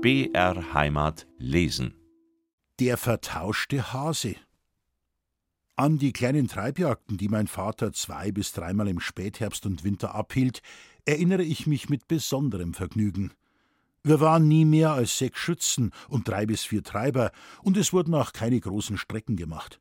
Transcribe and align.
BR 0.00 0.74
Heimat 0.74 1.26
lesen. 1.38 1.92
Der 2.78 2.96
vertauschte 2.96 3.92
Hase. 3.92 4.36
An 5.74 5.98
die 5.98 6.12
kleinen 6.12 6.46
Treibjagden, 6.46 7.18
die 7.18 7.28
mein 7.28 7.48
Vater 7.48 7.92
zwei 7.92 8.30
bis 8.30 8.52
dreimal 8.52 8.86
im 8.86 9.00
Spätherbst 9.00 9.66
und 9.66 9.82
Winter 9.82 10.14
abhielt, 10.14 10.62
erinnere 11.04 11.42
ich 11.42 11.66
mich 11.66 11.88
mit 11.88 12.06
besonderem 12.06 12.74
Vergnügen. 12.74 13.32
Wir 14.04 14.20
waren 14.20 14.46
nie 14.46 14.64
mehr 14.64 14.92
als 14.92 15.18
sechs 15.18 15.40
Schützen 15.40 15.90
und 16.08 16.28
drei 16.28 16.46
bis 16.46 16.62
vier 16.62 16.84
Treiber, 16.84 17.32
und 17.64 17.76
es 17.76 17.92
wurden 17.92 18.14
auch 18.14 18.32
keine 18.32 18.60
großen 18.60 18.98
Strecken 18.98 19.34
gemacht. 19.34 19.80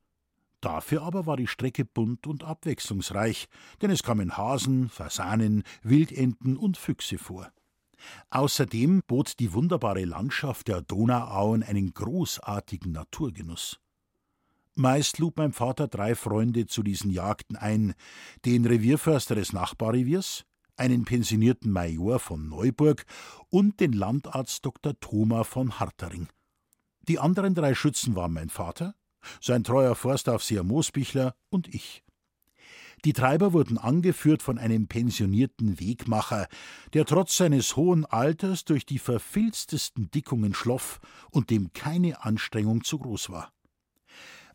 Dafür 0.61 1.03
aber 1.03 1.27
war 1.27 1.37
die 1.37 1.45
Strecke 1.45 1.85
bunt 1.85 2.25
und 2.25 2.43
abwechslungsreich, 2.43 3.47
denn 3.83 3.91
es 3.91 4.01
kamen 4.01 4.35
Hasen, 4.35 4.89
Fasanen, 4.89 5.61
Wildenten 5.83 6.57
und 6.57 6.75
Füchse 6.75 7.19
vor. 7.19 7.51
Außerdem 8.29 9.03
bot 9.07 9.39
die 9.39 9.53
wunderbare 9.53 10.05
Landschaft 10.05 10.67
der 10.67 10.81
Donauauen 10.81 11.63
einen 11.63 11.93
großartigen 11.93 12.91
Naturgenuss. 12.91 13.79
Meist 14.75 15.17
lud 15.17 15.37
mein 15.37 15.53
Vater 15.53 15.87
drei 15.87 16.13
Freunde 16.13 16.67
zu 16.67 16.83
diesen 16.83 17.09
Jagden 17.09 17.55
ein: 17.55 17.95
den 18.45 18.65
Revierförster 18.65 19.33
des 19.33 19.51
Nachbarreviers, 19.51 20.45
einen 20.75 21.03
pensionierten 21.03 21.71
Major 21.71 22.19
von 22.19 22.47
Neuburg 22.47 23.05
und 23.49 23.79
den 23.79 23.93
Landarzt 23.93 24.65
Dr. 24.65 24.99
Thoma 24.99 25.43
von 25.43 25.79
Hartering. 25.79 26.27
Die 27.07 27.19
anderen 27.19 27.55
drei 27.55 27.73
Schützen 27.73 28.15
waren 28.15 28.33
mein 28.33 28.49
Vater, 28.49 28.93
sein 29.41 29.63
treuer 29.63 29.95
Forstaufseher 29.95 30.63
Moosbichler 30.63 31.33
und 31.49 31.73
ich. 31.73 32.03
Die 33.05 33.13
Treiber 33.13 33.53
wurden 33.53 33.77
angeführt 33.77 34.41
von 34.41 34.57
einem 34.57 34.87
pensionierten 34.87 35.79
Wegmacher, 35.79 36.47
der 36.93 37.05
trotz 37.05 37.37
seines 37.37 37.75
hohen 37.75 38.05
Alters 38.05 38.65
durch 38.65 38.85
die 38.85 38.97
verfilztesten 38.99 40.09
Dickungen 40.09 40.53
schloff 40.53 40.99
und 41.29 41.51
dem 41.51 41.73
keine 41.73 42.23
Anstrengung 42.23 42.83
zu 42.83 42.97
groß 42.97 43.29
war. 43.29 43.51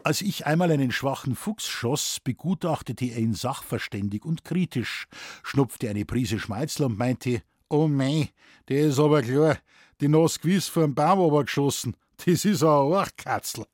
Als 0.05 0.21
ich 0.21 0.47
einmal 0.47 0.73
einen 0.73 0.91
schwachen 0.91 1.37
Fuchs 1.37 1.69
schoss, 1.69 2.19
begutachtete 2.19 3.05
er 3.05 3.19
ihn 3.19 3.35
sachverständig 3.35 4.25
und 4.25 4.43
kritisch, 4.43 5.07
schnupfte 5.45 5.89
eine 5.89 6.05
Prise 6.05 6.41
Schmeizl 6.41 6.85
und 6.85 6.99
meinte: 6.99 7.43
Oh 7.69 7.87
mei, 7.87 8.31
der 8.69 8.87
ist 8.87 8.99
aber 8.99 9.23
klar, 9.23 9.59
die 10.01 10.09
Nass 10.09 10.41
gewiss 10.41 10.67
vom 10.67 10.97
Baum 10.97 11.45
geschossen, 11.45 11.97
das 12.27 12.45
ist 12.45 12.65
ein 12.65 12.69
Orchkatzel. 12.69 13.67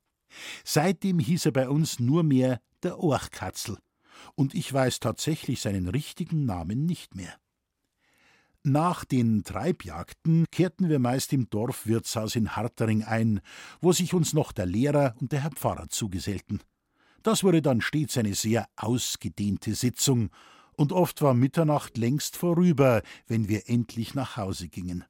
Seitdem 0.64 1.19
hieß 1.19 1.46
er 1.46 1.52
bei 1.52 1.70
uns 1.70 1.98
nur 1.98 2.22
mehr 2.22 2.61
der 2.83 2.98
Orchkatzel 2.98 3.78
und 4.39 4.55
ich 4.55 4.72
weiß 4.72 5.00
tatsächlich 5.00 5.61
seinen 5.61 5.89
richtigen 5.89 6.47
Namen 6.47 6.86
nicht 6.86 7.17
mehr. 7.17 7.34
Nach 8.62 9.05
den 9.05 9.42
Treibjagden 9.42 10.47
kehrten 10.53 10.89
wir 10.89 11.00
meist 11.00 11.33
im 11.33 11.50
Dorfwirtshaus 11.50 12.36
in 12.36 12.55
Hartering 12.55 13.03
ein, 13.03 13.41
wo 13.80 13.91
sich 13.91 14.14
uns 14.14 14.34
noch 14.34 14.53
der 14.53 14.67
Lehrer 14.67 15.17
und 15.20 15.33
der 15.33 15.42
Herr 15.42 15.50
Pfarrer 15.50 15.89
zugesellten. 15.89 16.61
Das 17.25 17.42
wurde 17.42 17.62
dann 17.62 17.80
stets 17.80 18.17
eine 18.17 18.34
sehr 18.34 18.69
ausgedehnte 18.77 19.75
Sitzung, 19.75 20.30
und 20.77 20.92
oft 20.92 21.20
war 21.20 21.34
Mitternacht 21.34 21.98
längst 21.98 22.36
vorüber, 22.36 23.02
wenn 23.27 23.48
wir 23.48 23.69
endlich 23.69 24.14
nach 24.14 24.36
Hause 24.36 24.69
gingen. 24.69 25.05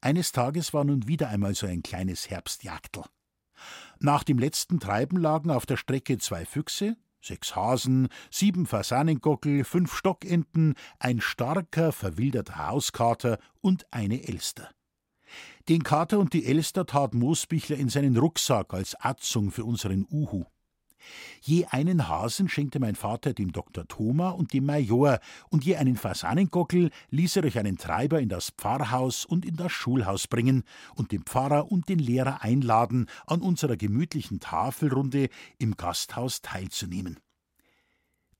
Eines 0.00 0.32
Tages 0.32 0.74
war 0.74 0.82
nun 0.82 1.06
wieder 1.06 1.28
einmal 1.28 1.54
so 1.54 1.68
ein 1.68 1.84
kleines 1.84 2.28
Herbstjagdl. 2.28 3.04
Nach 4.00 4.24
dem 4.24 4.40
letzten 4.40 4.80
Treiben 4.80 5.18
lagen 5.18 5.52
auf 5.52 5.66
der 5.66 5.76
Strecke 5.76 6.18
zwei 6.18 6.44
Füchse, 6.44 6.96
sechs 7.20 7.56
Hasen, 7.56 8.08
sieben 8.30 8.66
Fasanengockel, 8.66 9.64
fünf 9.64 9.94
Stockenten, 9.94 10.74
ein 10.98 11.20
starker, 11.20 11.92
verwilderter 11.92 12.68
Hauskater 12.68 13.38
und 13.60 13.86
eine 13.92 14.26
Elster. 14.26 14.70
Den 15.68 15.82
Kater 15.82 16.18
und 16.18 16.32
die 16.32 16.46
Elster 16.46 16.86
tat 16.86 17.14
Moosbichler 17.14 17.76
in 17.76 17.88
seinen 17.88 18.16
Rucksack 18.16 18.72
als 18.72 18.94
Atzung 18.94 19.50
für 19.50 19.64
unseren 19.64 20.06
Uhu. 20.10 20.46
Je 21.40 21.66
einen 21.66 22.08
Hasen 22.08 22.48
schenkte 22.48 22.80
mein 22.80 22.94
Vater 22.94 23.32
dem 23.32 23.52
Dr. 23.52 23.86
Thoma 23.86 24.30
und 24.30 24.52
dem 24.52 24.66
Major, 24.66 25.20
und 25.50 25.64
je 25.64 25.76
einen 25.76 25.96
Fasanengockel 25.96 26.90
ließ 27.10 27.36
er 27.36 27.42
durch 27.42 27.58
einen 27.58 27.78
Treiber 27.78 28.20
in 28.20 28.28
das 28.28 28.50
Pfarrhaus 28.50 29.24
und 29.24 29.44
in 29.44 29.56
das 29.56 29.72
Schulhaus 29.72 30.26
bringen 30.26 30.64
und 30.94 31.12
den 31.12 31.22
Pfarrer 31.22 31.70
und 31.70 31.88
den 31.88 31.98
Lehrer 31.98 32.42
einladen, 32.42 33.06
an 33.26 33.40
unserer 33.40 33.76
gemütlichen 33.76 34.40
Tafelrunde 34.40 35.28
im 35.58 35.76
Gasthaus 35.76 36.42
teilzunehmen. 36.42 37.18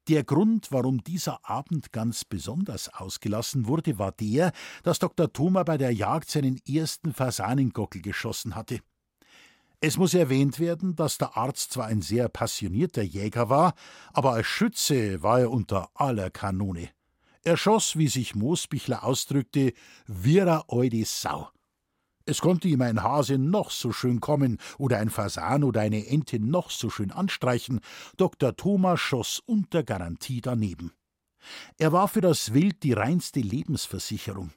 Der 0.08 0.24
Grund, 0.24 0.72
warum 0.72 1.04
dieser 1.04 1.46
Abend 1.48 1.92
ganz 1.92 2.24
besonders 2.24 2.88
ausgelassen 2.88 3.66
wurde, 3.66 3.98
war 3.98 4.12
der, 4.12 4.52
dass 4.82 4.98
Dr. 4.98 5.30
Thoma 5.30 5.64
bei 5.64 5.76
der 5.76 5.92
Jagd 5.92 6.30
seinen 6.30 6.58
ersten 6.66 7.12
Fasanengockel 7.12 8.00
geschossen 8.00 8.54
hatte. 8.54 8.80
Es 9.80 9.96
muss 9.96 10.12
erwähnt 10.12 10.58
werden, 10.58 10.96
dass 10.96 11.18
der 11.18 11.36
Arzt 11.36 11.72
zwar 11.72 11.86
ein 11.86 12.02
sehr 12.02 12.28
passionierter 12.28 13.02
Jäger 13.02 13.48
war, 13.48 13.74
aber 14.12 14.32
als 14.32 14.46
Schütze 14.46 15.22
war 15.22 15.40
er 15.40 15.50
unter 15.52 15.90
aller 15.94 16.30
Kanone. 16.30 16.90
Er 17.44 17.56
schoss, 17.56 17.96
wie 17.96 18.08
sich 18.08 18.34
Moosbichler 18.34 19.04
ausdrückte, 19.04 19.72
vira 20.06 20.64
eudi 20.66 21.04
Sau. 21.04 21.48
Es 22.24 22.40
konnte 22.40 22.66
ihm 22.66 22.82
ein 22.82 23.04
Hase 23.04 23.38
noch 23.38 23.70
so 23.70 23.92
schön 23.92 24.20
kommen 24.20 24.58
oder 24.78 24.98
ein 24.98 25.10
Fasan 25.10 25.62
oder 25.62 25.80
eine 25.80 26.08
Ente 26.08 26.40
noch 26.40 26.70
so 26.70 26.90
schön 26.90 27.12
anstreichen, 27.12 27.80
Dr. 28.16 28.56
Thomas 28.56 29.00
schoss 29.00 29.40
unter 29.46 29.84
Garantie 29.84 30.40
daneben. 30.40 30.92
Er 31.78 31.92
war 31.92 32.08
für 32.08 32.20
das 32.20 32.52
Wild 32.52 32.82
die 32.82 32.92
reinste 32.92 33.40
Lebensversicherung. 33.40 34.52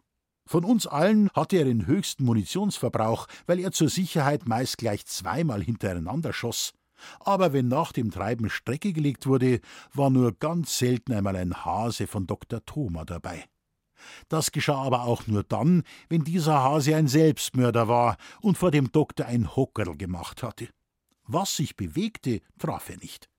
Von 0.52 0.66
uns 0.66 0.86
allen 0.86 1.30
hatte 1.30 1.56
er 1.56 1.64
den 1.64 1.88
höchsten 1.88 2.26
Munitionsverbrauch, 2.26 3.28
weil 3.46 3.62
er 3.62 3.72
zur 3.72 3.88
Sicherheit 3.88 4.50
meist 4.50 4.78
gleich 4.80 5.06
zweimal 5.06 5.64
hintereinander 5.64 6.34
schoss. 6.34 6.74
Aber 7.22 7.54
wenn 7.54 7.70
nach 7.70 7.94
dem 7.94 8.12
Treiben 8.12 8.50
Strecke 8.50 8.92
gelegt 8.92 9.28
wurde, 9.28 9.62
war 9.94 10.10
nur 10.10 10.34
ganz 10.38 10.78
selten 10.78 11.14
einmal 11.14 11.38
ein 11.38 11.64
Hase 11.64 12.06
von 12.06 12.28
Dr. 12.28 12.66
Thoma 12.66 13.06
dabei. 13.06 13.46
Das 14.28 14.52
geschah 14.52 14.82
aber 14.82 15.06
auch 15.06 15.26
nur 15.26 15.44
dann, 15.44 15.84
wenn 16.10 16.26
dieser 16.26 16.62
Hase 16.62 16.98
ein 16.98 17.08
Selbstmörder 17.08 17.88
war 17.88 18.18
und 18.42 18.58
vor 18.58 18.72
dem 18.72 18.92
Doktor 18.92 19.28
ein 19.28 19.56
Hockerl 19.56 19.96
gemacht 19.96 20.44
hatte. 20.44 20.68
Was 21.28 21.56
sich 21.56 21.78
bewegte, 21.78 22.42
traf 22.60 22.90
er 22.90 22.98
nicht. 22.98 23.31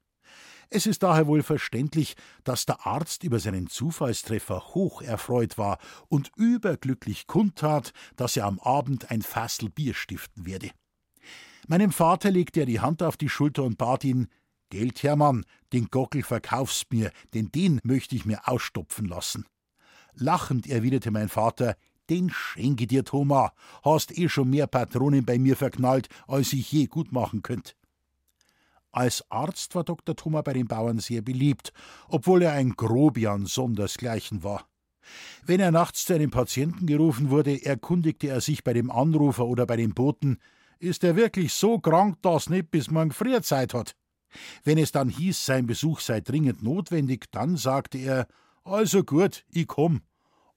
Es 0.75 0.87
ist 0.87 1.03
daher 1.03 1.27
wohl 1.27 1.43
verständlich, 1.43 2.15
dass 2.45 2.65
der 2.65 2.87
Arzt 2.87 3.25
über 3.25 3.39
seinen 3.39 3.67
Zufallstreffer 3.67 4.75
hoch 4.75 5.03
erfreut 5.03 5.59
war 5.59 5.77
und 6.09 6.33
überglücklich 6.35 7.27
kundtat, 7.27 7.93
dass 8.17 8.39
er 8.39 8.47
am 8.47 8.59
Abend 8.59 9.11
ein 9.11 9.21
Fassel 9.21 9.69
Bier 9.69 9.93
stiften 9.93 10.47
werde. 10.47 10.71
Meinem 11.69 11.93
Vater 11.93 12.31
legte 12.31 12.61
er 12.61 12.67
die 12.67 12.81
Hand 12.81 13.03
auf 13.03 13.19
die 13.19 13.29
Schulter 13.29 13.65
und 13.65 13.77
bat 13.77 14.03
ihn: 14.03 14.29
Geld, 14.71 15.03
Hermann, 15.03 15.45
den 15.75 15.89
Gockel 15.91 16.23
verkaufst 16.23 16.91
mir, 16.91 17.13
denn 17.35 17.53
den 17.53 17.79
möchte 17.85 18.17
ich 18.17 18.25
mir 18.25 18.49
ausstopfen 18.49 19.05
lassen. 19.05 19.45
Lachend 20.15 20.67
erwiderte 20.67 21.11
mein 21.11 21.29
Vater: 21.29 21.77
Den 22.09 22.31
schenke 22.31 22.87
dir, 22.87 23.05
Thoma, 23.05 23.53
hast 23.85 24.17
eh 24.17 24.31
schon 24.31 24.49
mehr 24.49 24.69
Patronen 24.69 25.27
bei 25.27 25.39
mir 25.39 25.55
verknallt, 25.55 26.09
als 26.27 26.55
ich 26.55 26.73
je 26.73 26.87
gut 26.87 27.13
machen 27.13 27.43
könnt. 27.43 27.77
Als 28.93 29.25
Arzt 29.31 29.75
war 29.75 29.85
Dr. 29.85 30.15
Thoma 30.15 30.43
bei 30.43 30.53
den 30.53 30.69
Bauern 30.69 30.99
sehr 30.99 31.23
beliebt, 31.23 31.73
obwohl 32.09 32.43
er 32.43 32.53
ein 32.53 32.73
Grobian 32.77 33.47
sondersgleichen 33.47 34.45
war. 34.45 34.69
Wenn 35.45 35.61
er 35.61 35.73
nachts 35.73 36.05
zu 36.05 36.15
einem 36.15 36.31
Patienten 36.31 36.87
gerufen 36.87 37.31
wurde, 37.31 37.65
erkundigte 37.65 38.29
er 38.29 38.41
sich 38.41 38.63
bei 38.63 38.75
dem 38.75 38.91
Anrufer 38.91 39.47
oder 39.47 39.67
bei 39.67 39.77
dem 39.77 39.95
Boten, 39.95 40.39
ist 40.79 41.05
er 41.05 41.17
wirklich 41.17 41.53
so 41.55 41.79
krank, 41.79 42.19
dass 42.23 42.51
nicht 42.51 42.71
bis 42.71 42.91
morgen 42.91 43.13
früher 43.13 43.43
Zeit 43.43 43.73
hat? 43.73 43.97
Wenn 44.63 44.79
es 44.79 44.93
dann 44.93 45.09
hieß, 45.09 45.45
sein 45.45 45.67
Besuch 45.67 46.01
sei 46.01 46.21
dringend 46.21 46.63
notwendig, 46.63 47.31
dann 47.31 47.57
sagte 47.57 47.99
er, 47.99 48.27
also 48.65 49.05
gut, 49.05 49.45
ich 49.51 49.67
komm. 49.67 50.03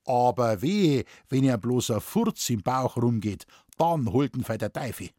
Aber 0.06 0.62
wehe, 0.62 1.04
wenn 1.30 1.44
er 1.44 1.58
bloß 1.58 1.92
ein 1.92 2.02
Furz 2.02 2.50
im 2.50 2.62
Bauch 2.62 2.98
rumgeht, 2.98 3.46
dann 3.78 4.12
holt 4.12 4.36
ihn 4.36 4.44
der 4.44 4.72
Teufel. 4.72 5.10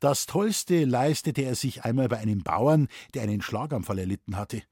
Das 0.00 0.26
Tollste 0.26 0.84
leistete 0.84 1.42
er 1.42 1.54
sich 1.54 1.84
einmal 1.84 2.08
bei 2.08 2.18
einem 2.18 2.42
Bauern, 2.42 2.88
der 3.14 3.22
einen 3.22 3.42
Schlaganfall 3.42 3.98
erlitten 3.98 4.36
hatte. 4.36 4.62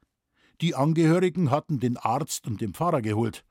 Die 0.60 0.74
Angehörigen 0.74 1.50
hatten 1.50 1.80
den 1.80 1.96
Arzt 1.96 2.46
und 2.46 2.60
den 2.60 2.74
Pfarrer 2.74 3.02
geholt. 3.02 3.44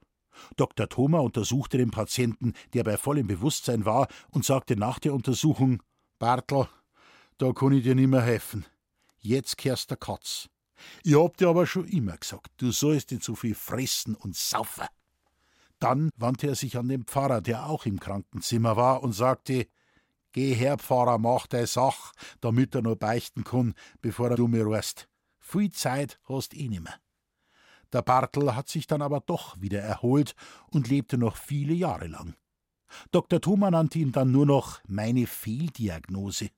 Dr. 0.55 0.89
Thoma 0.89 1.19
untersuchte 1.19 1.77
den 1.77 1.91
Patienten, 1.91 2.53
der 2.73 2.83
bei 2.83 2.97
vollem 2.97 3.27
Bewusstsein 3.27 3.85
war, 3.85 4.07
und 4.31 4.45
sagte 4.45 4.75
nach 4.75 4.99
der 4.99 5.13
Untersuchung: 5.13 5.83
Bartel, 6.17 6.67
da 7.37 7.51
kann 7.51 7.73
ich 7.73 7.83
dir 7.83 7.95
nimmer 7.95 8.21
helfen. 8.21 8.65
Jetzt 9.19 9.57
kehrst 9.57 9.89
der 9.89 9.97
Katz. 9.97 10.49
Ich 11.03 11.15
hab 11.15 11.37
dir 11.37 11.49
aber 11.49 11.65
schon 11.67 11.87
immer 11.87 12.17
gesagt, 12.17 12.51
du 12.57 12.71
sollst 12.71 13.11
nicht 13.11 13.23
so 13.23 13.35
viel 13.35 13.55
fressen 13.55 14.15
und 14.15 14.35
saufen. 14.35 14.85
Dann 15.79 16.09
wandte 16.17 16.47
er 16.47 16.55
sich 16.55 16.77
an 16.77 16.87
den 16.87 17.03
Pfarrer, 17.03 17.41
der 17.41 17.67
auch 17.67 17.85
im 17.85 17.99
Krankenzimmer 17.99 18.75
war, 18.75 19.03
und 19.03 19.13
sagte: 19.13 19.67
Geh 20.33 20.55
her, 20.55 20.77
Pfarrer, 20.79 21.19
mach 21.19 21.45
deine 21.45 21.67
Sach, 21.67 22.11
damit 22.41 22.73
er 22.75 22.81
noch 22.81 22.95
beichten 22.95 23.43
kann, 23.43 23.75
bevor 24.01 24.31
er 24.31 24.35
du 24.35 24.47
mir 24.47 24.65
rust. 24.65 25.07
Viel 25.39 25.71
Zeit 25.71 26.19
hast 26.27 26.55
eh 26.55 26.67
nimmer. 26.67 26.95
Der 27.93 28.01
Bartel 28.01 28.55
hat 28.55 28.67
sich 28.67 28.87
dann 28.87 29.03
aber 29.03 29.19
doch 29.19 29.61
wieder 29.61 29.79
erholt 29.79 30.35
und 30.71 30.89
lebte 30.89 31.19
noch 31.19 31.37
viele 31.37 31.73
Jahre 31.73 32.07
lang. 32.07 32.35
Dr. 33.11 33.39
Thoma 33.39 33.69
nannte 33.69 33.99
ihn 33.99 34.11
dann 34.11 34.31
nur 34.31 34.47
noch 34.47 34.81
meine 34.87 35.27
Fehldiagnose. 35.27 36.49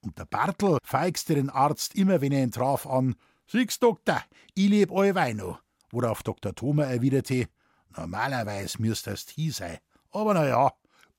Und 0.00 0.18
der 0.18 0.26
Bartel 0.26 0.78
feigste 0.84 1.34
den 1.34 1.50
Arzt 1.50 1.96
immer, 1.96 2.20
wenn 2.20 2.32
er 2.32 2.44
ihn 2.44 2.52
traf, 2.52 2.86
an: 2.86 3.16
Siehst, 3.48 3.82
Doktor, 3.82 4.22
ich 4.54 4.68
leb 4.68 4.92
allweil 4.92 5.34
noch. 5.34 5.60
Worauf 5.90 6.22
Dr. 6.22 6.54
Thoma 6.54 6.84
erwiderte: 6.84 7.48
Normalerweise 7.96 8.80
müsst 8.80 9.08
das 9.08 9.26
hier 9.28 9.52
sein. 9.52 9.78
Aber 10.12 10.34
na 10.34 10.46
ja, 10.46 10.72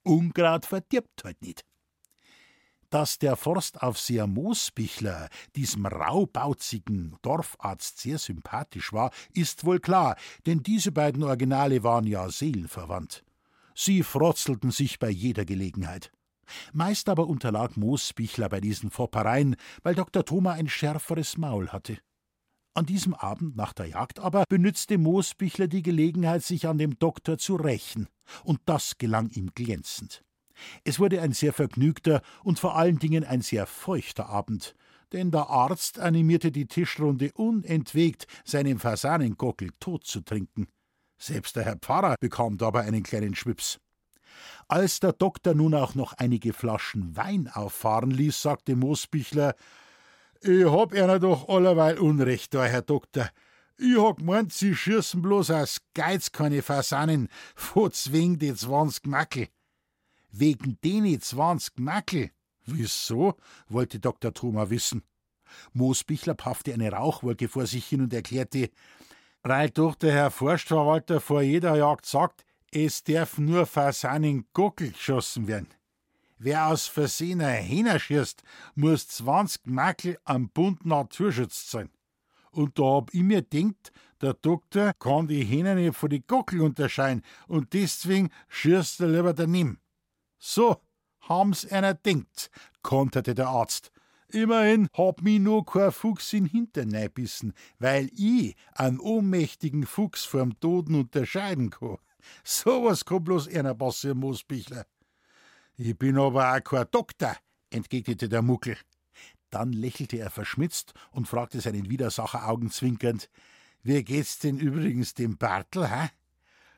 Unkraut 0.04 0.66
verdirbt 0.66 1.24
halt 1.26 1.42
nicht. 1.42 1.66
Dass 2.96 3.20
der 3.20 3.36
Forstaufseher 3.36 4.26
Moosbichler 4.26 5.28
diesem 5.58 5.86
raubauzigen 5.86 7.18
Dorfarzt 7.24 8.00
sehr 8.00 8.18
sympathisch 8.18 8.94
war, 8.94 9.12
ist 9.34 9.66
wohl 9.66 9.82
klar, 9.82 10.16
denn 10.46 10.64
diese 10.64 10.94
beiden 10.94 11.22
Originale 11.22 11.84
waren 11.84 12.08
ja 12.08 12.30
seelenverwandt. 12.30 13.26
Sie 13.76 14.02
frotzelten 14.02 14.72
sich 14.72 14.98
bei 14.98 15.10
jeder 15.10 15.44
Gelegenheit. 15.44 16.10
Meist 16.72 17.10
aber 17.10 17.28
unterlag 17.28 17.76
Moosbichler 17.76 18.48
bei 18.48 18.62
diesen 18.62 18.90
Foppereien, 18.92 19.58
weil 19.84 19.96
Dr. 19.96 20.24
Thoma 20.24 20.54
ein 20.54 20.70
schärferes 20.70 21.38
Maul 21.38 21.74
hatte. 21.74 21.98
An 22.76 22.86
diesem 22.86 23.14
Abend 23.14 23.58
nach 23.58 23.74
der 23.74 23.88
Jagd 23.88 24.22
aber 24.22 24.46
benützte 24.48 24.98
Moosbichler 24.98 25.68
die 25.68 25.84
Gelegenheit, 25.84 26.44
sich 26.44 26.66
an 26.66 26.78
dem 26.78 26.98
Doktor 26.98 27.38
zu 27.38 27.58
rächen, 27.58 28.08
und 28.46 28.62
das 28.66 28.98
gelang 28.98 29.32
ihm 29.32 29.52
glänzend. 29.54 30.25
Es 30.84 31.00
wurde 31.00 31.22
ein 31.22 31.34
sehr 31.34 31.54
vergnügter 31.54 32.22
und 32.44 32.60
vor 32.60 32.76
allen 32.76 33.00
Dingen 33.00 33.24
ein 33.24 33.42
sehr 33.42 33.66
feuchter 33.66 34.30
Abend, 34.30 34.76
denn 35.14 35.32
der 35.32 35.50
Arzt 35.50 36.00
animierte 36.00 36.52
die 36.52 36.68
Tischrunde 36.68 37.32
unentwegt, 37.34 38.28
seinen 38.44 38.80
Fasanengockel 38.80 39.72
tot 39.80 40.06
zu 40.06 40.22
trinken. 40.22 40.68
Selbst 41.18 41.56
der 41.56 41.64
Herr 41.64 41.78
Pfarrer 41.78 42.16
bekam 42.20 42.58
dabei 42.58 42.82
einen 42.82 43.04
kleinen 43.04 43.36
Schwips. 43.36 43.80
Als 44.68 45.00
der 45.00 45.14
Doktor 45.14 45.54
nun 45.54 45.74
auch 45.74 45.96
noch 45.96 46.14
einige 46.14 46.52
Flaschen 46.52 47.16
Wein 47.16 47.50
auffahren 47.52 48.12
ließ, 48.12 48.42
sagte 48.42 48.76
Moosbichler: 48.76 49.56
Ich 50.42 50.66
hab 50.66 50.94
einer 50.94 51.20
doch 51.20 51.48
allerweil 51.48 52.00
Unrecht 52.00 52.54
da, 52.54 52.66
Herr 52.66 52.82
Doktor. 52.82 53.30
Ich 53.78 53.98
hab 53.98 54.18
gemeint, 54.18 54.54
Sie 54.54 54.76
schießen 54.76 55.22
bloß 55.22 55.52
aus 55.52 55.82
Geiz 55.94 56.32
keine 56.32 56.62
Fasanen, 56.62 57.30
vor 57.56 57.92
zwing 57.92 58.38
die 58.40 58.54
zwanzig 58.54 59.06
Mackel. 59.06 59.48
Wegen 60.38 60.78
denen 60.84 61.22
zwanzig 61.22 61.80
Mackel? 61.80 62.30
Wieso? 62.66 63.36
wollte 63.70 64.00
Dr. 64.02 64.34
Thoma 64.34 64.70
wissen. 64.70 65.02
Moosbichler 65.72 66.34
paffte 66.34 66.74
eine 66.74 66.92
Rauchwolke 66.92 67.48
vor 67.48 67.66
sich 67.66 67.86
hin 67.86 68.02
und 68.02 68.14
erklärte, 68.14 68.70
weil 69.44 69.70
doch 69.70 69.96
der 69.96 70.12
Herr 70.12 70.32
Forstverwalter 70.32 71.22
vor 71.22 71.42
jeder 71.42 71.78
Jagd 71.78 72.06
sagt, 72.06 72.44
es 72.70 73.02
darf 73.04 73.38
nur 73.38 73.66
Fasanen 73.66 74.46
Gockel 74.52 74.92
geschossen 74.92 75.48
werden. 75.48 75.70
Wer 76.38 76.68
aus 76.68 76.88
Versehen 76.88 77.40
ein 77.40 77.64
Hähner 77.64 77.98
schießt, 77.98 78.44
muss 78.74 79.08
20 79.08 79.68
Makel 79.68 80.18
am 80.26 80.50
Bund 80.50 80.86
Naturschutz 80.86 81.68
zahlen. 81.68 81.92
Und 82.52 82.78
da 82.78 82.84
hab 82.84 83.14
ich 83.14 83.24
mir 83.24 83.42
denkt, 83.42 83.94
der 84.22 84.34
Doktor 84.34 84.92
kann 85.00 85.30
die 85.30 85.46
Hähner 85.46 85.76
nicht 85.76 85.96
von 85.96 86.10
die 86.10 86.28
Gockel 86.28 86.60
unterscheiden 86.60 87.24
und 87.48 87.72
deswegen 87.72 88.32
schießt 88.50 89.00
er 89.00 89.08
lieber 89.08 89.34
daneben. 89.34 89.80
So 90.38 90.82
haben's 91.22 91.66
einer 91.66 91.94
denkt, 91.94 92.50
konterte 92.82 93.36
der 93.36 93.48
Arzt. 93.48 93.92
Immerhin 94.30 94.90
hab 94.94 95.22
mi 95.22 95.40
nur 95.40 95.66
kein 95.66 95.92
Fuchs 95.92 96.34
in 96.34 96.46
Hintern 96.46 96.94
bissen, 97.14 97.54
weil 97.80 98.10
ich 98.16 98.56
einen 98.74 99.00
ohnmächtigen 99.00 99.86
Fuchs 99.86 100.26
vom 100.26 100.60
Toten 100.60 100.96
unterscheiden 100.96 101.70
kann. 101.70 101.98
So 102.44 102.86
was 102.86 103.06
kann 103.06 103.24
bloß 103.24 103.50
einer 103.50 103.76
passieren, 103.76 104.18
Moosbichler. 104.18 104.88
Ich 105.78 105.96
bin 105.96 106.18
aber 106.18 106.56
auch 106.56 106.64
kein 106.64 106.88
Doktor, 106.90 107.38
entgegnete 107.70 108.28
der 108.28 108.42
Muckel. 108.42 108.78
Dann 109.52 109.72
lächelte 109.72 110.18
er 110.18 110.32
verschmitzt 110.32 110.96
und 111.12 111.28
fragte 111.28 111.62
seinen 111.62 111.88
Widersacher 111.88 112.50
augenzwinkernd: 112.50 113.30
Wie 113.84 114.04
geht's 114.04 114.40
denn 114.40 114.58
übrigens 114.58 115.14
dem 115.14 115.38
Bartel, 115.38 115.88
hä? 115.88 116.10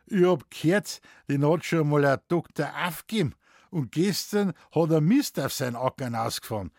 Ich 0.07 0.25
hab 0.25 0.51
gehört, 0.51 1.00
den 1.30 1.48
hat 1.50 1.63
schon 1.63 1.88
mal 1.88 2.03
ein 2.03 2.19
Doktor 2.27 2.74
aufgegeben 2.86 3.33
und 3.69 3.91
gestern 3.91 4.53
hat 4.71 4.91
er 4.91 5.01
Mist 5.01 5.39
auf 5.39 5.53
sein 5.53 5.75
Ackern 5.75 6.15
ausgefahren. 6.15 6.71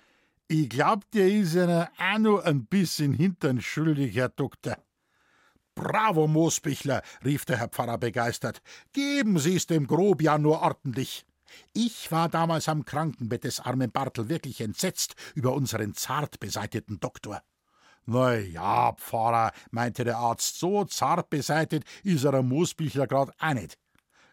Ich 0.48 0.68
glaub, 0.70 1.10
der 1.10 1.28
ist 1.28 1.56
einer 1.56 1.90
auch 1.98 2.18
noch 2.18 2.44
ein 2.44 2.64
bisschen 2.66 3.12
Hintern 3.12 3.60
schuldig, 3.60 4.16
Herr 4.16 4.30
Doktor. 4.30 4.78
Bravo, 5.74 6.26
Moosbichler, 6.26 7.02
rief 7.24 7.44
der 7.44 7.58
Herr 7.58 7.68
Pfarrer 7.68 7.98
begeistert. 7.98 8.62
Geben 8.92 9.38
Sie 9.38 9.56
es 9.56 9.66
dem 9.66 9.86
Grobian 9.86 10.42
nur 10.42 10.62
ordentlich. 10.62 11.24
Ich 11.72 12.10
war 12.10 12.28
damals 12.28 12.68
am 12.68 12.84
Krankenbett 12.84 13.44
des 13.44 13.60
armen 13.60 13.92
Bartel 13.92 14.28
wirklich 14.28 14.60
entsetzt 14.60 15.14
über 15.34 15.52
unseren 15.52 15.94
zart 15.94 16.40
beseiteten 16.40 16.98
Doktor. 16.98 17.42
Na 18.06 18.34
ja, 18.36 18.94
Pfarrer, 18.94 19.52
meinte 19.70 20.02
der 20.02 20.16
Arzt, 20.16 20.58
so 20.58 20.84
zart 20.84 21.28
beseitet 21.28 21.84
ist 22.02 22.24
er 22.24 22.34
am 22.34 22.48
Moosbichler 22.48 23.06
grad 23.06 23.32
auch 23.38 23.52
nicht. 23.54 23.78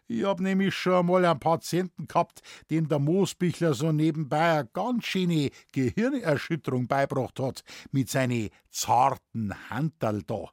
Ich 0.08 0.24
hab 0.24 0.40
nämlich 0.40 0.74
schon 0.74 0.94
einmal 0.94 1.24
einen 1.24 1.40
Patienten 1.40 2.06
gehabt, 2.06 2.40
dem 2.70 2.88
der 2.88 3.00
Moosbichler 3.00 3.74
so 3.74 3.90
nebenbei 3.90 4.60
eine 4.60 4.68
ganz 4.72 5.04
schöne 5.04 5.50
Gehirnerschütterung 5.72 6.86
beibracht 6.86 7.40
hat, 7.40 7.64
mit 7.90 8.08
seinen 8.08 8.50
zarten 8.70 9.52
Handel 9.68 10.22
da. 10.22 10.50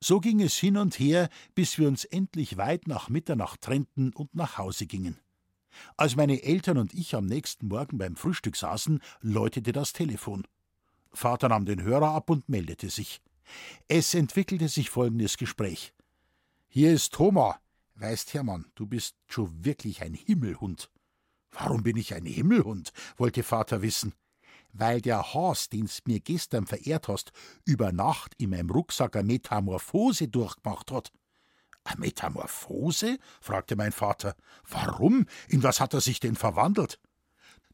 So 0.00 0.20
ging 0.20 0.42
es 0.42 0.56
hin 0.56 0.76
und 0.76 0.98
her, 0.98 1.28
bis 1.54 1.78
wir 1.78 1.88
uns 1.88 2.04
endlich 2.04 2.56
weit 2.56 2.88
nach 2.88 3.08
Mitternacht 3.08 3.60
trennten 3.62 4.12
und 4.12 4.34
nach 4.34 4.58
Hause 4.58 4.86
gingen. 4.86 5.18
Als 5.96 6.16
meine 6.16 6.42
Eltern 6.42 6.76
und 6.76 6.92
ich 6.92 7.14
am 7.14 7.24
nächsten 7.24 7.68
Morgen 7.68 7.96
beim 7.96 8.16
Frühstück 8.16 8.56
saßen, 8.56 9.00
läutete 9.20 9.72
das 9.72 9.92
Telefon. 9.94 10.46
Vater 11.14 11.48
nahm 11.48 11.64
den 11.64 11.82
Hörer 11.82 12.10
ab 12.10 12.28
und 12.28 12.48
meldete 12.48 12.90
sich. 12.90 13.22
Es 13.88 14.12
entwickelte 14.12 14.68
sich 14.68 14.90
folgendes 14.90 15.36
Gespräch. 15.36 15.94
Hier 16.68 16.92
ist 16.92 17.14
Thomas, 17.14 17.56
Weißt, 17.94 18.34
Hermann, 18.34 18.66
du 18.74 18.86
bist 18.86 19.16
schon 19.28 19.64
wirklich 19.64 20.02
ein 20.02 20.14
Himmelhund. 20.14 20.90
Warum 21.50 21.82
bin 21.82 21.96
ich 21.96 22.14
ein 22.14 22.24
Himmelhund? 22.24 22.92
wollte 23.16 23.42
Vater 23.42 23.82
wissen. 23.82 24.14
Weil 24.72 25.02
der 25.02 25.34
Haas, 25.34 25.68
den's 25.68 26.00
mir 26.06 26.20
gestern 26.20 26.66
verehrt 26.66 27.08
hast, 27.08 27.32
über 27.66 27.92
Nacht 27.92 28.34
in 28.38 28.50
meinem 28.50 28.70
Rucksack 28.70 29.16
eine 29.16 29.26
Metamorphose 29.26 30.28
durchgemacht 30.28 30.90
hat. 30.90 31.12
Eine 31.84 32.00
Metamorphose? 32.00 33.18
fragte 33.40 33.76
mein 33.76 33.92
Vater. 33.92 34.34
Warum? 34.68 35.26
In 35.48 35.62
was 35.62 35.80
hat 35.80 35.92
er 35.92 36.00
sich 36.00 36.20
denn 36.20 36.36
verwandelt? 36.36 36.98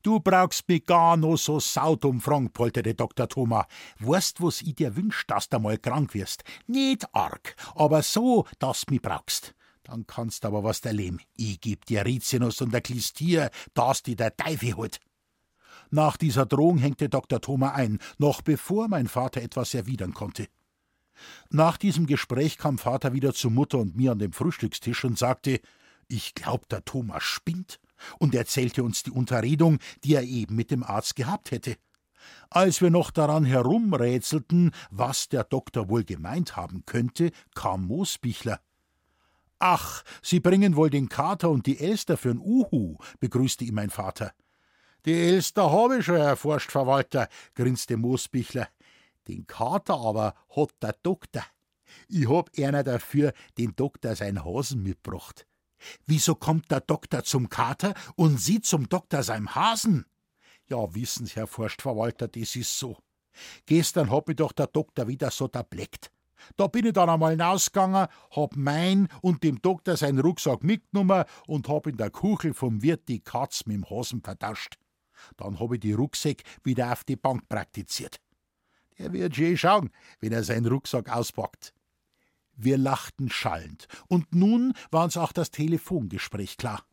Du 0.02 0.20
brauchst 0.20 0.68
mich 0.68 0.86
gar 0.86 1.16
no 1.16 1.36
so 1.36 1.60
saudumm 1.60 2.20
fragen, 2.20 2.52
polterte 2.52 2.94
Dr. 2.94 3.28
Thomas. 3.28 3.66
Weißt, 3.98 4.40
was 4.40 4.62
ich 4.62 4.76
dir 4.76 4.96
wünsch, 4.96 5.26
dass 5.26 5.48
du 5.48 5.58
mal 5.58 5.78
krank 5.78 6.14
wirst? 6.14 6.44
Nicht 6.66 7.12
arg, 7.14 7.56
aber 7.74 8.02
so, 8.02 8.46
dass 8.58 8.82
du 8.82 8.94
mich 8.94 9.02
brauchst. 9.02 9.54
Dann 9.88 10.06
kannst 10.06 10.44
aber 10.44 10.64
was 10.64 10.80
erleben. 10.80 11.18
Ich 11.34 11.62
geb 11.62 11.86
dir 11.86 12.04
Rizinus 12.04 12.60
und 12.60 12.74
der 12.74 12.82
Klistier, 12.82 13.50
dass 13.72 14.02
die 14.02 14.16
der 14.16 14.36
Teufel 14.36 14.76
holt. 14.76 15.00
Nach 15.90 16.18
dieser 16.18 16.44
Drohung 16.44 16.76
hängte 16.76 17.08
Dr. 17.08 17.40
Thoma 17.40 17.70
ein, 17.70 17.98
noch 18.18 18.42
bevor 18.42 18.88
mein 18.88 19.08
Vater 19.08 19.40
etwas 19.40 19.72
erwidern 19.72 20.12
konnte. 20.12 20.46
Nach 21.48 21.78
diesem 21.78 22.06
Gespräch 22.06 22.58
kam 22.58 22.76
Vater 22.76 23.14
wieder 23.14 23.32
zu 23.32 23.48
Mutter 23.48 23.78
und 23.78 23.96
mir 23.96 24.12
an 24.12 24.18
den 24.18 24.34
Frühstückstisch 24.34 25.04
und 25.04 25.18
sagte, 25.18 25.58
ich 26.06 26.34
glaub, 26.34 26.68
der 26.68 26.84
Thomas 26.84 27.22
spinnt, 27.22 27.80
und 28.18 28.34
erzählte 28.34 28.82
uns 28.82 29.02
die 29.02 29.10
Unterredung, 29.10 29.78
die 30.04 30.14
er 30.14 30.22
eben 30.22 30.54
mit 30.54 30.70
dem 30.70 30.84
Arzt 30.84 31.16
gehabt 31.16 31.50
hätte. 31.50 31.76
Als 32.50 32.82
wir 32.82 32.90
noch 32.90 33.10
daran 33.10 33.46
herumrätselten, 33.46 34.72
was 34.90 35.30
der 35.30 35.44
Doktor 35.44 35.88
wohl 35.88 36.04
gemeint 36.04 36.56
haben 36.56 36.84
könnte, 36.84 37.30
kam 37.54 37.86
Moosbichler. 37.86 38.60
Ach, 39.58 40.04
Sie 40.22 40.40
bringen 40.40 40.76
wohl 40.76 40.90
den 40.90 41.08
Kater 41.08 41.50
und 41.50 41.66
die 41.66 41.80
Elster 41.80 42.14
für'n 42.14 42.38
Uhu, 42.38 42.96
begrüßte 43.18 43.64
ihn 43.64 43.74
mein 43.74 43.90
Vater. 43.90 44.32
Die 45.04 45.14
Elster 45.14 45.70
habe 45.70 45.98
ich 45.98 46.04
schon, 46.04 46.16
Herr 46.16 46.36
Forstverwalter, 46.36 47.28
grinste 47.54 47.96
Moosbichler. 47.96 48.68
Den 49.26 49.46
Kater 49.46 49.94
aber 49.94 50.34
hat 50.54 50.70
der 50.80 50.94
Doktor. 51.02 51.44
Ich 52.08 52.28
hab 52.28 52.50
einer 52.58 52.84
dafür 52.84 53.32
den 53.56 53.74
Doktor 53.74 54.14
sein 54.14 54.44
Hasen 54.44 54.82
mitgebracht. 54.82 55.46
Wieso 56.06 56.34
kommt 56.34 56.70
der 56.70 56.80
Doktor 56.80 57.24
zum 57.24 57.48
Kater 57.48 57.94
und 58.16 58.40
Sie 58.40 58.60
zum 58.60 58.88
Doktor 58.88 59.22
seinem 59.22 59.54
Hasen? 59.54 60.06
Ja, 60.68 60.94
wissen 60.94 61.26
Sie, 61.26 61.34
Herr 61.34 61.46
Forstverwalter, 61.46 62.28
das 62.28 62.56
ist 62.56 62.78
so. 62.78 62.98
Gestern 63.66 64.10
hat 64.10 64.26
mich 64.28 64.36
doch 64.36 64.52
der 64.52 64.66
Doktor 64.66 65.08
wieder 65.08 65.30
so 65.30 65.48
erbleckt. 65.52 66.10
Da 66.56 66.66
bin 66.66 66.86
ich 66.86 66.92
dann 66.92 67.10
einmal 67.10 67.32
hinausgegangen, 67.32 68.08
hab 68.30 68.56
mein 68.56 69.08
und 69.22 69.42
dem 69.42 69.60
Doktor 69.60 69.96
seinen 69.96 70.20
Rucksack 70.20 70.62
mitgenommen 70.62 71.24
und 71.46 71.68
hab 71.68 71.86
in 71.86 71.96
der 71.96 72.10
Kuchel 72.10 72.54
vom 72.54 72.82
Wirt 72.82 73.08
die 73.08 73.20
Katz 73.20 73.66
mit 73.66 73.76
dem 73.76 73.90
Hasen 73.90 74.22
vertauscht. 74.22 74.78
Dann 75.36 75.58
hab 75.58 75.72
ich 75.72 75.80
die 75.80 75.92
Rucksäck 75.92 76.42
wieder 76.62 76.92
auf 76.92 77.04
die 77.04 77.16
Bank 77.16 77.48
praktiziert. 77.48 78.20
Der 78.98 79.12
wird 79.12 79.36
schön 79.36 79.56
schauen, 79.56 79.90
wenn 80.20 80.32
er 80.32 80.42
seinen 80.44 80.66
Rucksack 80.66 81.08
auspackt. 81.08 81.72
Wir 82.60 82.76
lachten 82.76 83.30
schallend, 83.30 83.86
und 84.08 84.34
nun 84.34 84.72
war 84.90 85.04
uns 85.04 85.16
auch 85.16 85.32
das 85.32 85.52
Telefongespräch 85.52 86.56
klar. 86.56 86.84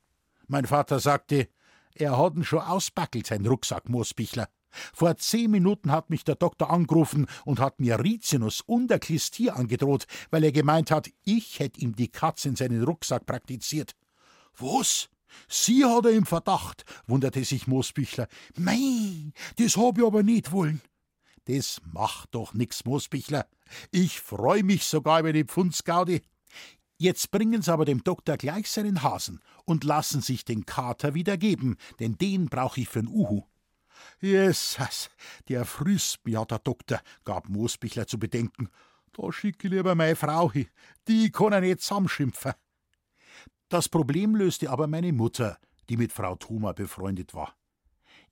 Mein 0.48 0.66
Vater 0.66 1.00
sagte, 1.00 1.50
er 1.96 2.18
hat 2.18 2.36
ihn 2.36 2.44
schon 2.44 2.60
ausbackelt, 2.60 3.26
sein 3.26 3.46
Rucksack, 3.46 3.90
Moosbichler. 3.90 4.48
Vor 4.94 5.16
zehn 5.18 5.52
Minuten 5.52 5.92
hat 5.92 6.10
mich 6.10 6.24
der 6.24 6.36
Doktor 6.36 6.70
angerufen 6.70 7.28
und 7.46 7.60
hat 7.60 7.80
mir 7.80 8.00
Rizinus 8.00 8.62
und 8.62 8.88
der 8.88 9.00
Klistier 9.00 9.56
angedroht, 9.56 10.06
weil 10.32 10.44
er 10.44 10.52
gemeint 10.52 10.92
hat, 10.92 11.10
ich 11.24 11.60
hätte 11.60 11.82
ihm 11.82 11.96
die 11.96 12.10
Katze 12.10 12.50
in 12.50 12.56
seinen 12.56 12.84
Rucksack 12.84 13.26
praktiziert. 13.26 13.96
Was? 14.58 15.10
Sie 15.48 15.84
hat 15.84 16.06
er 16.06 16.12
im 16.12 16.26
Verdacht, 16.26 16.86
wunderte 17.08 17.44
sich 17.44 17.68
Moosbichler. 17.68 18.28
Mei, 18.56 19.32
das 19.58 19.76
hab 19.78 19.98
ich 19.98 20.06
aber 20.06 20.24
nicht 20.24 20.52
wollen. 20.52 20.82
Das 21.46 21.82
macht 21.94 22.34
doch 22.34 22.54
nix, 22.54 22.86
Moosbichler. 22.86 23.48
Ich 23.92 24.20
freu 24.20 24.64
mich 24.64 24.86
sogar 24.86 25.20
über 25.20 25.34
die 25.34 25.44
Pfundsgaudi. 25.44 26.22
Jetzt 26.98 27.32
bringen 27.32 27.62
Sie 27.62 27.72
aber 27.72 27.86
dem 27.86 28.04
Doktor 28.04 28.38
gleich 28.38 28.70
seinen 28.70 29.04
Hasen 29.04 29.42
und 29.66 29.84
lassen 29.84 30.22
sich 30.22 30.46
den 30.46 30.66
Kater 30.66 31.14
wieder 31.14 31.38
geben, 31.38 31.76
denn 32.00 32.18
den 32.18 32.46
brauch 32.46 32.78
ich 32.78 32.88
für'n 32.88 33.10
Uhu. 33.10 33.44
Jesus, 34.20 35.10
der 35.48 35.66
mich, 35.66 36.38
hat 36.38 36.52
der 36.52 36.60
Doktor, 36.60 37.02
gab 37.24 37.50
Moosbichler 37.50 38.08
zu 38.08 38.20
bedenken. 38.20 38.70
Da 39.14 39.32
schicke 39.32 39.68
ich 39.68 39.74
lieber 39.74 39.96
meine 39.96 40.16
Frau 40.16 40.52
hin, 40.52 40.68
die 41.08 41.32
kann 41.32 41.54
er 41.54 41.62
nicht 41.62 41.82
zusammenschimpfen. 41.82 42.54
Das 43.70 43.90
Problem 43.90 44.36
löste 44.36 44.70
aber 44.70 44.88
meine 44.88 45.14
Mutter, 45.14 45.58
die 45.90 45.98
mit 45.98 46.12
Frau 46.12 46.36
Thoma 46.36 46.74
befreundet 46.74 47.34
war. 47.34 47.56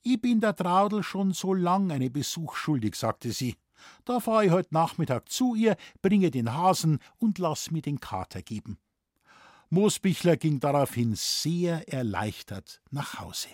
Ich 0.02 0.20
bin 0.20 0.40
der 0.40 0.54
Traudel 0.54 1.02
schon 1.02 1.32
so 1.32 1.54
lang 1.54 1.90
eine 1.90 2.10
Besuch 2.10 2.56
schuldig, 2.56 2.94
sagte 2.94 3.32
sie. 3.32 3.56
Da 4.04 4.20
fahr 4.20 4.44
ich 4.44 4.50
heut 4.50 4.70
Nachmittag 4.72 5.28
zu 5.28 5.54
ihr, 5.54 5.76
bringe 6.02 6.30
den 6.30 6.52
Hasen 6.52 6.98
und 7.18 7.38
lass 7.38 7.70
mir 7.70 7.82
den 7.82 8.00
Kater 8.00 8.42
geben. 8.42 8.78
Moosbichler 9.70 10.36
ging 10.36 10.60
daraufhin 10.60 11.14
sehr 11.16 11.88
erleichtert 11.92 12.80
nach 12.90 13.18
Hause. 13.18 13.48